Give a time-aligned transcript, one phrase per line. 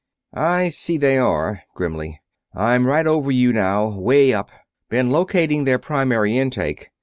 [0.33, 2.19] "I see they are," grimly.
[2.55, 4.49] "I'm right over you now, 'way up.
[4.89, 6.89] Been locating their primary intake.